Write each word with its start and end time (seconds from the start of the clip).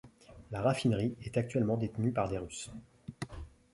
La 0.49 0.63
raffinerie 0.63 1.13
est 1.21 1.37
actuellement 1.37 1.77
détenue 1.77 2.11
par 2.11 2.27
des 2.27 2.39
Russes. 2.39 2.71